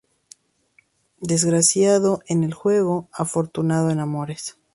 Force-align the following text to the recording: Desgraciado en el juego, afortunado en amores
Desgraciado 1.19 2.21
en 2.25 2.43
el 2.43 2.55
juego, 2.55 3.07
afortunado 3.13 3.91
en 3.91 3.99
amores 3.99 4.57